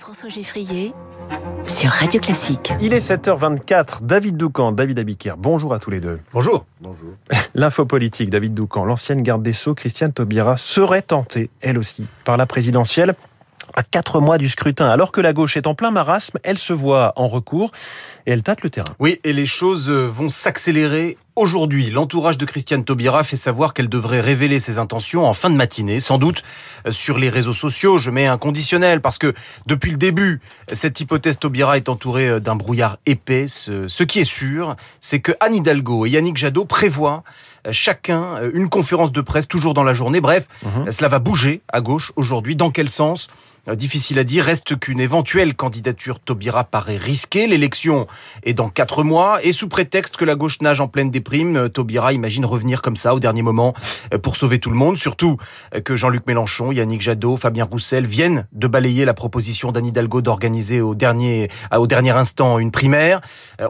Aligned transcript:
François 0.00 0.30
Geffrier 0.30 0.94
sur 1.66 1.90
Radio 1.90 2.22
Classique. 2.22 2.72
Il 2.80 2.94
est 2.94 3.06
7h24. 3.06 3.98
David 4.00 4.38
Doucan, 4.38 4.72
David 4.72 4.98
Abiquière. 4.98 5.36
Bonjour 5.36 5.74
à 5.74 5.78
tous 5.78 5.90
les 5.90 6.00
deux. 6.00 6.18
Bonjour. 6.32 6.64
Bonjour. 6.80 7.10
L'info 7.54 7.84
politique, 7.84 8.30
David 8.30 8.54
Doucan. 8.54 8.86
L'ancienne 8.86 9.20
garde 9.22 9.42
des 9.42 9.52
Sceaux, 9.52 9.74
Christiane 9.74 10.14
Taubira, 10.14 10.56
serait 10.56 11.02
tentée, 11.02 11.50
elle 11.60 11.76
aussi, 11.76 12.06
par 12.24 12.38
la 12.38 12.46
présidentielle 12.46 13.14
à 13.74 13.82
quatre 13.82 14.20
mois 14.20 14.38
du 14.38 14.48
scrutin. 14.48 14.88
Alors 14.88 15.12
que 15.12 15.20
la 15.20 15.34
gauche 15.34 15.58
est 15.58 15.66
en 15.66 15.74
plein 15.74 15.90
marasme, 15.90 16.38
elle 16.42 16.58
se 16.58 16.72
voit 16.72 17.12
en 17.16 17.28
recours 17.28 17.70
et 18.26 18.32
elle 18.32 18.42
tâte 18.42 18.62
le 18.62 18.70
terrain. 18.70 18.94
Oui, 18.98 19.20
et 19.22 19.34
les 19.34 19.46
choses 19.46 19.90
euh, 19.90 20.06
vont 20.06 20.30
s'accélérer 20.30 21.18
aujourd'hui. 21.40 21.90
L'entourage 21.90 22.36
de 22.36 22.44
Christiane 22.44 22.84
Taubira 22.84 23.24
fait 23.24 23.36
savoir 23.36 23.72
qu'elle 23.72 23.88
devrait 23.88 24.20
révéler 24.20 24.60
ses 24.60 24.78
intentions 24.78 25.24
en 25.24 25.32
fin 25.32 25.48
de 25.48 25.56
matinée, 25.56 25.98
sans 25.98 26.18
doute 26.18 26.42
sur 26.90 27.18
les 27.18 27.30
réseaux 27.30 27.54
sociaux. 27.54 27.98
Je 27.98 28.10
mets 28.10 28.26
un 28.26 28.38
conditionnel 28.38 29.00
parce 29.00 29.16
que 29.18 29.34
depuis 29.66 29.90
le 29.90 29.96
début, 29.96 30.40
cette 30.72 31.00
hypothèse 31.00 31.38
Taubira 31.38 31.78
est 31.78 31.88
entourée 31.88 32.40
d'un 32.40 32.56
brouillard 32.56 32.98
épais. 33.06 33.46
Ce 33.48 34.02
qui 34.02 34.20
est 34.20 34.24
sûr, 34.24 34.76
c'est 35.00 35.20
que 35.20 35.32
Anne 35.40 35.54
Hidalgo 35.54 36.06
et 36.06 36.10
Yannick 36.10 36.36
Jadot 36.36 36.66
prévoient 36.66 37.24
chacun 37.70 38.38
une 38.54 38.68
conférence 38.68 39.12
de 39.12 39.20
presse 39.20 39.48
toujours 39.48 39.74
dans 39.74 39.84
la 39.84 39.94
journée. 39.94 40.20
Bref, 40.20 40.48
mhm. 40.64 40.90
cela 40.90 41.08
va 41.08 41.18
bouger 41.18 41.62
à 41.72 41.80
gauche 41.80 42.12
aujourd'hui. 42.16 42.56
Dans 42.56 42.70
quel 42.70 42.88
sens? 42.88 43.28
Euh, 43.68 43.74
difficile 43.74 44.18
à 44.18 44.24
dire, 44.24 44.44
reste 44.44 44.78
qu'une 44.78 45.00
éventuelle 45.00 45.54
candidature 45.54 46.20
Taubira 46.20 46.64
paraît 46.64 46.96
risquée. 46.96 47.46
L'élection 47.46 48.06
est 48.42 48.54
dans 48.54 48.68
quatre 48.68 49.02
mois 49.02 49.44
et 49.44 49.52
sous 49.52 49.68
prétexte 49.68 50.16
que 50.16 50.24
la 50.24 50.34
gauche 50.34 50.60
nage 50.60 50.80
en 50.80 50.88
pleine 50.88 51.10
déprime, 51.10 51.56
euh, 51.56 51.68
Taubira 51.68 52.12
imagine 52.12 52.44
revenir 52.44 52.80
comme 52.80 52.96
ça 52.96 53.14
au 53.14 53.20
dernier 53.20 53.42
moment 53.42 53.74
euh, 54.14 54.18
pour 54.18 54.36
sauver 54.36 54.58
tout 54.58 54.70
le 54.70 54.76
monde. 54.76 54.96
Surtout 54.96 55.36
que 55.84 55.96
Jean-Luc 55.96 56.26
Mélenchon, 56.26 56.72
Yannick 56.72 57.02
Jadot, 57.02 57.36
Fabien 57.36 57.64
Roussel 57.64 58.06
viennent 58.06 58.46
de 58.52 58.66
balayer 58.66 59.04
la 59.04 59.14
proposition 59.14 59.72
d'Anne 59.72 59.86
Hidalgo 59.86 60.20
d'organiser 60.20 60.80
au 60.80 60.94
dernier, 60.94 61.48
au 61.74 61.86
dernier 61.86 62.10
instant 62.10 62.58
une 62.58 62.70
primaire. 62.70 63.20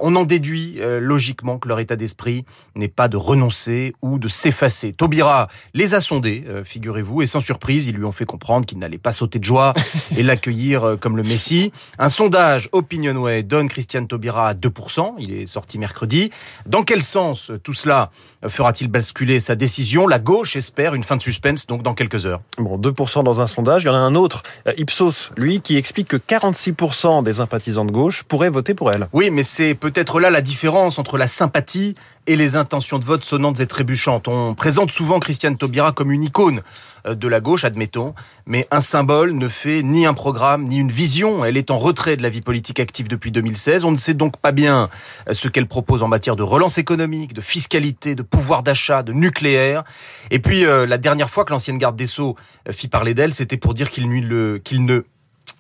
On 0.01 0.17
en 0.17 0.25
déduit 0.25 0.81
logiquement 1.01 1.59
que 1.59 1.69
leur 1.69 1.79
état 1.81 1.97
d'esprit 1.97 2.45
n'est 2.75 2.89
pas 2.89 3.09
de 3.09 3.17
renoncer 3.17 3.80
ou 4.03 4.19
de 4.19 4.29
s'effacer. 4.29 4.93
Taubira 4.93 5.49
les 5.75 5.95
a 5.95 6.01
sondés, 6.01 6.45
figurez-vous, 6.65 7.23
et 7.23 7.27
sans 7.27 7.41
surprise, 7.41 7.87
ils 7.87 7.95
lui 7.95 8.05
ont 8.05 8.13
fait 8.13 8.25
comprendre 8.25 8.67
qu'il 8.67 8.79
n'allait 8.79 8.99
pas 8.99 9.13
sauter 9.13 9.39
de 9.39 9.45
joie 9.45 9.75
et 10.17 10.23
l'accueillir 10.23 10.85
euh, 10.85 10.97
comme 10.97 11.17
le 11.17 11.23
Messie. 11.23 11.73
Un 11.99 12.09
sondage 12.09 12.69
Opinionway 12.73 13.43
donne 13.43 13.69
Christiane 13.69 14.07
Taubira 14.07 14.49
à 14.49 14.55
2%. 14.55 15.15
Il 15.19 15.33
est 15.33 15.47
sorti 15.47 15.79
mercredi. 15.79 16.31
Dans 16.67 16.83
quel 16.83 17.03
sens 17.03 17.53
tout 17.63 17.75
cela 17.75 18.11
fera-t-il 18.47 18.89
basculer 18.89 19.41
sa 19.41 19.55
décision? 19.55 20.07
La 20.07 20.19
gauche 20.19 20.57
espère 20.57 20.95
une 20.95 21.05
fin 21.05 21.17
de 21.17 21.23
suspense 21.23 21.67
donc 21.67 21.83
dans 21.83 21.95
quelques 21.95 22.27
heures. 22.27 22.41
Bon, 22.59 22.79
2% 22.79 23.25
dans 23.25 23.41
un 23.41 23.47
sondage. 23.47 23.85
Il 23.85 23.87
y 23.87 23.91
en 23.91 23.95
a 23.95 23.99
un 23.99 24.15
autre, 24.15 24.43
euh, 24.67 24.73
Ipsos, 24.77 25.31
lui, 25.37 25.61
qui 25.61 25.77
explique 25.77 26.09
que 26.09 26.17
46% 26.17 27.23
des 27.23 27.35
sympathisants 27.35 27.85
de 27.85 27.93
gauche 27.93 28.23
pourraient 28.25 28.51
voter 28.51 28.75
pour 28.75 28.91
elle. 28.93 29.09
Oui, 29.13 29.31
mais 29.31 29.43
c'est 29.43 29.75
peut-être 29.75 30.21
là 30.21 30.31
la 30.31 30.41
différence 30.41 30.99
entre 30.99 31.19
la 31.19 31.27
sympathie 31.27 31.95
et 32.31 32.37
les 32.37 32.55
intentions 32.55 33.01
de 33.01 33.05
vote 33.05 33.25
sonnantes 33.25 33.59
et 33.59 33.67
trébuchantes. 33.67 34.29
On 34.29 34.55
présente 34.55 34.93
souvent 34.93 35.19
Christiane 35.19 35.57
Taubira 35.57 35.91
comme 35.91 36.13
une 36.13 36.23
icône 36.23 36.63
euh, 37.09 37.17
de 37.17 37.27
la 37.27 37.41
gauche, 37.41 37.65
admettons, 37.65 38.15
mais 38.47 38.69
un 38.71 38.79
symbole 38.79 39.33
ne 39.33 39.49
fait 39.49 39.83
ni 39.83 40.07
un 40.07 40.15
programme 40.15 40.69
ni 40.69 40.79
une 40.79 40.93
vision. 40.93 41.45
Elle 41.45 41.57
est 41.57 41.73
en 41.73 41.79
retrait 41.79 42.17
de 42.17 42.23
la 42.23 42.29
vie 42.29 42.41
politique 42.41 42.79
active 42.79 43.09
depuis 43.09 43.33
2016. 43.33 43.85
On 43.85 43.91
ne 43.91 43.97
sait 43.97 44.15
donc 44.15 44.37
pas 44.37 44.53
bien 44.53 44.89
euh, 45.29 45.33
ce 45.33 45.49
qu'elle 45.49 45.67
propose 45.67 46.05
en 46.05 46.09
matière 46.09 46.37
de 46.37 46.45
relance 46.45 46.79
économique, 46.79 47.33
de 47.33 47.41
fiscalité, 47.41 48.15
de 48.15 48.23
pouvoir 48.23 48.63
d'achat, 48.63 49.03
de 49.03 49.13
nucléaire. 49.13 49.83
Et 50.31 50.39
puis 50.39 50.65
euh, 50.65 50.87
la 50.87 50.99
dernière 50.99 51.31
fois 51.31 51.45
que 51.45 51.53
l'ancienne 51.53 51.79
garde 51.79 51.97
des 51.97 52.07
Sceaux 52.07 52.37
fit 52.71 52.87
parler 52.87 53.13
d'elle, 53.13 53.35
c'était 53.35 53.57
pour 53.57 53.75
dire 53.75 53.91
qu'il 53.91 54.09
qu'il 54.63 54.85
ne 54.85 55.03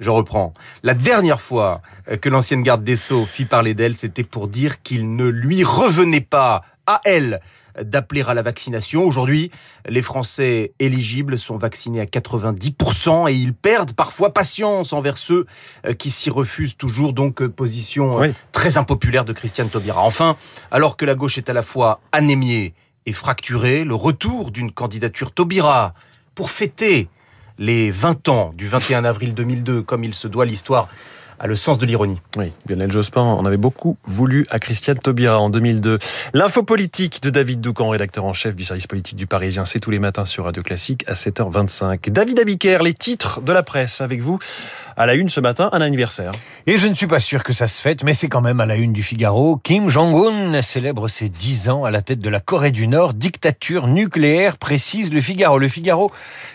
je 0.00 0.10
reprends. 0.10 0.52
La 0.82 0.94
dernière 0.94 1.40
fois 1.40 1.82
que 2.20 2.28
l'ancienne 2.28 2.62
garde 2.62 2.82
des 2.82 2.96
Sceaux 2.96 3.26
fit 3.26 3.44
parler 3.44 3.74
d'elle, 3.74 3.94
c'était 3.94 4.24
pour 4.24 4.48
dire 4.48 4.82
qu'il 4.82 5.14
ne 5.14 5.26
lui 5.26 5.62
revenait 5.62 6.20
pas 6.20 6.62
à 6.86 7.00
elle 7.04 7.40
d'appeler 7.82 8.22
à 8.26 8.34
la 8.34 8.42
vaccination. 8.42 9.04
Aujourd'hui, 9.04 9.50
les 9.88 10.02
Français 10.02 10.72
éligibles 10.78 11.38
sont 11.38 11.56
vaccinés 11.56 12.00
à 12.00 12.04
90% 12.04 13.30
et 13.30 13.34
ils 13.34 13.54
perdent 13.54 13.92
parfois 13.92 14.32
patience 14.32 14.92
envers 14.92 15.18
ceux 15.18 15.46
euh, 15.86 15.94
qui 15.94 16.10
s'y 16.10 16.30
refusent 16.30 16.76
toujours. 16.76 17.12
Donc, 17.12 17.42
euh, 17.42 17.48
position 17.48 18.22
euh, 18.22 18.30
très 18.52 18.78
impopulaire 18.78 19.24
de 19.24 19.32
Christiane 19.32 19.68
Taubira. 19.68 20.02
Enfin, 20.02 20.36
alors 20.70 20.96
que 20.96 21.04
la 21.04 21.14
gauche 21.14 21.38
est 21.38 21.48
à 21.48 21.52
la 21.52 21.62
fois 21.62 22.00
anémiée 22.12 22.74
et 23.06 23.12
fracturée, 23.12 23.84
le 23.84 23.94
retour 23.94 24.50
d'une 24.50 24.72
candidature 24.72 25.32
Taubira 25.32 25.94
pour 26.34 26.50
fêter 26.50 27.08
les 27.60 27.90
20 27.90 28.28
ans 28.28 28.52
du 28.56 28.66
21 28.66 29.04
avril 29.04 29.34
2002, 29.34 29.82
comme 29.82 30.02
il 30.02 30.14
se 30.14 30.26
doit 30.26 30.46
l'histoire 30.46 30.88
a 31.40 31.46
le 31.46 31.56
sens 31.56 31.78
de 31.78 31.86
l'ironie. 31.86 32.20
Oui, 32.36 32.52
Lionel 32.68 32.92
Jospin 32.92 33.22
en 33.22 33.46
avait 33.46 33.56
beaucoup 33.56 33.96
voulu 34.04 34.46
à 34.50 34.58
Christiane 34.58 34.98
Taubira 34.98 35.40
en 35.40 35.48
2002. 35.48 35.98
L'info 36.34 36.62
politique 36.62 37.22
de 37.22 37.30
David 37.30 37.62
Doucan, 37.62 37.88
rédacteur 37.88 38.26
en 38.26 38.34
chef 38.34 38.54
du 38.54 38.66
service 38.66 38.86
politique 38.86 39.16
du 39.16 39.26
Parisien, 39.26 39.64
c'est 39.64 39.80
tous 39.80 39.90
les 39.90 39.98
matins 39.98 40.26
sur 40.26 40.44
Radio 40.44 40.62
Classique 40.62 41.02
à 41.06 41.14
7h25. 41.14 42.10
David 42.10 42.40
Abiker, 42.40 42.82
les 42.84 42.92
titres 42.92 43.40
de 43.40 43.52
la 43.54 43.62
presse 43.62 44.02
avec 44.02 44.20
vous 44.20 44.38
à 45.00 45.06
la 45.06 45.14
une 45.14 45.30
ce 45.30 45.40
matin, 45.40 45.70
un 45.72 45.80
anniversaire. 45.80 46.32
Et 46.66 46.76
je 46.76 46.86
ne 46.86 46.92
suis 46.92 47.06
pas 47.06 47.20
sûr 47.20 47.42
que 47.42 47.54
ça 47.54 47.66
se 47.66 47.80
fête, 47.80 48.04
mais 48.04 48.12
c'est 48.12 48.28
quand 48.28 48.42
même 48.42 48.60
à 48.60 48.66
la 48.66 48.76
une 48.76 48.92
du 48.92 49.02
Figaro. 49.02 49.56
Kim 49.56 49.88
Jong-un 49.88 50.60
célèbre 50.60 51.08
ses 51.08 51.30
10 51.30 51.70
ans 51.70 51.84
à 51.84 51.90
la 51.90 52.02
tête 52.02 52.18
de 52.18 52.28
la 52.28 52.40
Corée 52.40 52.70
du 52.70 52.86
Nord, 52.86 53.14
dictature 53.14 53.86
nucléaire, 53.86 54.58
précise 54.58 55.10
le 55.10 55.22
Figaro. 55.22 55.58
Le 55.58 55.68
Figaro 55.68 56.10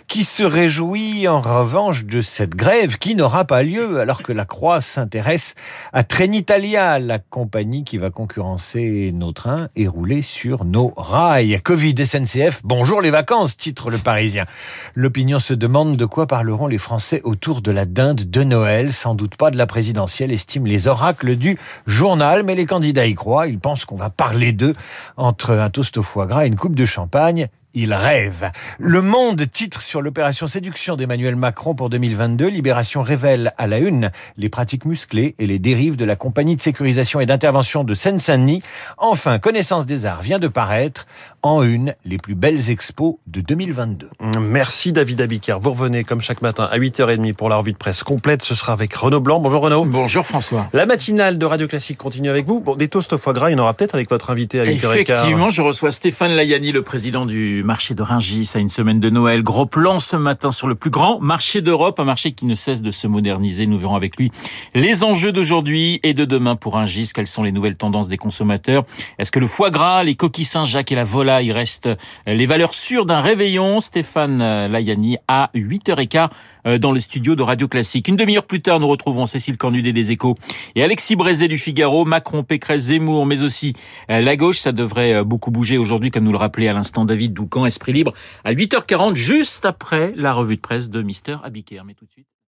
qui 0.08 0.24
se 0.24 0.44
réjouit 0.44 1.28
en 1.28 1.42
revanche 1.42 2.06
de 2.06 2.22
cette 2.22 2.56
grève 2.56 2.98
qui 2.98 3.16
n'aura 3.16 3.46
pas 3.46 3.64
lieu 3.64 4.00
alors 4.00 4.22
que 4.22 4.32
la 4.32 4.46
Croix 4.46 4.75
s'intéresse 4.82 5.56
à 5.94 6.04
Trenitalia, 6.04 7.00
la 7.00 7.20
compagnie 7.20 7.84
qui 7.84 7.98
va 7.98 8.10
concurrencer 8.10 9.12
nos 9.14 9.32
trains 9.32 9.70
et 9.76 9.88
rouler 9.88 10.22
sur 10.22 10.66
nos 10.66 10.94
rails. 10.98 11.60
Covid 11.64 12.06
SNCF, 12.06 12.62
bonjour 12.64 13.02
les 13.02 13.10
vacances, 13.10 13.58
titre 13.58 13.90
le 13.90 13.98
Parisien. 13.98 14.46
L'opinion 14.94 15.40
se 15.40 15.54
demande 15.54 15.98
de 15.98 16.06
quoi 16.06 16.28
parleront 16.28 16.68
les 16.68 16.78
Français 16.78 17.22
autour 17.24 17.62
de 17.62 17.72
la 17.72 17.86
dinde 17.86 18.30
de 18.30 18.44
Noël, 18.44 18.94
sans 18.94 19.16
doute 19.16 19.36
pas 19.36 19.52
de 19.52 19.58
la 19.58 19.68
présidentielle, 19.68 20.32
estiment 20.32 20.68
les 20.68 20.88
oracles 20.88 21.36
du 21.36 21.58
journal, 21.86 22.44
mais 22.44 22.56
les 22.56 22.66
candidats 22.66 23.06
y 23.06 23.16
croient, 23.16 23.48
ils 23.48 23.60
pensent 23.60 23.86
qu'on 23.86 23.96
va 23.96 24.10
parler 24.10 24.52
d'eux 24.52 24.74
entre 25.18 25.52
un 25.52 25.70
toast 25.70 25.98
au 25.98 26.04
foie 26.04 26.26
gras 26.26 26.46
et 26.46 26.48
une 26.48 26.56
coupe 26.56 26.76
de 26.76 26.86
champagne 26.86 27.48
il 27.76 27.94
rêve. 27.94 28.52
Le 28.80 29.02
Monde 29.02 29.44
titre 29.52 29.82
sur 29.82 30.02
l'opération 30.02 30.48
séduction 30.48 30.96
d'Emmanuel 30.96 31.36
Macron 31.36 31.76
pour 31.76 31.90
2022. 31.90 32.48
Libération 32.48 33.04
révèle 33.04 33.54
à 33.58 33.68
la 33.68 33.80
une 33.80 34.12
les 34.38 34.50
pratiques 34.50 34.86
musclées 34.86 35.36
et 35.38 35.46
les 35.46 35.60
dérives 35.60 35.98
de 35.98 36.06
la 36.06 36.16
compagnie 36.16 36.56
de 36.56 36.62
sécurisation 36.62 37.20
et 37.20 37.26
d'intervention 37.26 37.84
de 37.84 37.94
Seine-Saint-Denis. 37.94 38.64
Enfin, 38.98 39.40
Connaissance 39.40 39.86
des 39.86 40.06
Arts 40.06 40.22
vient 40.22 40.40
de 40.40 40.48
paraître 40.48 41.06
en 41.44 41.62
une 41.62 41.96
les 42.06 42.18
plus 42.18 42.34
belles 42.34 42.72
expos 42.72 43.16
de 43.28 43.42
2022. 43.42 44.10
Merci 44.40 44.94
David 44.94 45.22
Abiker. 45.22 45.58
Vous 45.62 45.72
revenez 45.72 46.04
comme 46.04 46.22
chaque 46.22 46.42
matin 46.42 46.68
à 46.72 46.80
8h30 46.80 47.34
pour 47.34 47.50
la 47.50 47.58
revue 47.58 47.74
de 47.74 47.78
presse 47.78 48.04
complète. 48.04 48.42
Ce 48.42 48.56
sera 48.56 48.74
avec 48.74 48.94
Renaud 48.94 49.20
Blanc. 49.20 49.40
Bonjour 49.40 49.62
Renaud. 49.62 49.86
Bonjour 49.86 50.26
François. 50.26 50.68
La 50.74 50.86
matinale 50.86 51.38
de 51.38 51.46
Radio 51.46 51.68
Classique 51.68 51.98
continue 51.98 52.30
avec 52.30 52.46
vous. 52.46 52.62
Bon, 52.62 52.76
des 52.76 52.88
toasts 52.88 53.14
au 53.14 53.18
foie 53.18 53.34
gras, 53.34 53.50
il 53.50 53.54
y 53.54 53.56
en 53.56 53.60
aura 53.60 53.74
peut-être 53.74 53.96
avec 53.96 54.10
votre 54.10 54.32
invité 54.32 54.62
à 54.62 54.66
8h15. 54.66 54.94
Effectivement, 54.94 55.50
je 55.50 55.62
reçois 55.62 55.92
Stéphane 55.92 56.32
Layani, 56.32 56.72
le 56.72 56.82
président 56.82 57.26
du 57.26 57.65
marché 57.66 57.94
de 57.96 58.02
Ringis 58.02 58.52
à 58.56 58.60
une 58.60 58.70
semaine 58.70 59.00
de 59.00 59.10
Noël. 59.10 59.44
Gros 59.44 59.66
plan 59.66 60.00
ce 60.00 60.16
matin 60.16 60.52
sur 60.52 60.68
le 60.68 60.76
plus 60.76 60.90
grand 60.90 61.20
marché 61.20 61.62
d'Europe, 61.62 62.00
un 62.00 62.06
marché 62.06 62.32
qui 62.32 62.46
ne 62.46 62.56
cesse 62.56 62.82
de 62.82 62.92
se 62.92 63.08
moderniser. 63.08 63.68
Nous 63.68 63.78
verrons 63.78 63.96
avec 63.96 64.16
lui 64.16 64.32
les 64.74 65.04
enjeux 65.04 65.32
d'aujourd'hui 65.32 66.00
et 66.04 66.14
de 66.14 66.24
demain 66.24 66.56
pour 66.56 66.76
Ringis. 66.76 67.12
Quelles 67.14 67.28
sont 67.28 67.44
les 67.44 67.52
nouvelles 67.52 67.78
tendances 67.78 68.08
des 68.08 68.18
consommateurs? 68.18 68.86
Est-ce 69.18 69.32
que 69.32 69.40
le 69.40 69.48
foie 69.48 69.72
gras, 69.72 70.04
les 70.04 70.16
coquilles 70.16 70.46
Saint-Jacques 70.46 70.92
et 70.92 70.96
la 70.96 71.04
volaille 71.04 71.52
restent 71.52 71.90
les 72.28 72.46
valeurs 72.46 72.74
sûres 72.74 73.06
d'un 73.06 73.22
réveillon? 73.22 73.80
Stéphane 73.80 74.68
Layani 74.68 75.18
à 75.28 75.50
8h15 75.56 76.30
euh, 76.68 76.78
dans 76.80 76.92
le 76.92 77.00
studio 77.00 77.36
de 77.36 77.44
Radio 77.44 77.68
Classique. 77.68 78.08
Une 78.08 78.16
demi-heure 78.16 78.46
plus 78.46 78.62
tard, 78.62 78.80
nous 78.80 78.88
retrouvons 78.88 79.26
Cécile 79.26 79.58
Cornudet 79.58 79.94
des 79.94 80.12
Échos 80.12 80.36
et 80.76 80.84
Alexis 80.84 81.16
Brézé 81.16 81.48
du 81.48 81.58
Figaro, 81.58 82.06
Macron, 82.06 82.44
Pécresse, 82.44 82.86
Zemmour, 82.86 83.26
mais 83.26 83.44
aussi 83.44 83.74
euh, 84.10 84.22
la 84.22 84.36
gauche. 84.36 84.60
Ça 84.60 84.72
devrait 84.72 85.14
euh, 85.14 85.24
beaucoup 85.24 85.52
bouger 85.52 85.78
aujourd'hui, 85.78 86.10
comme 86.10 86.24
nous 86.24 86.32
le 86.32 86.38
rappelait 86.38 86.68
à 86.68 86.74
l'instant 86.74 87.06
David 87.06 87.34
Doucan, 87.34 87.55
Esprit 87.64 87.94
Libre, 87.94 88.14
à 88.44 88.54
8h40, 88.54 89.16
juste 89.16 89.66
après 89.66 90.14
la 90.16 90.34
revue 90.34 90.58
de 90.58 90.62
presse 90.62 90.90
de 90.90 91.02
Mister 91.02 91.38
Abiker. 91.44 91.84
Mais 91.86 91.94
tout 91.94 92.06
de 92.06 92.12
suite. 92.12 92.28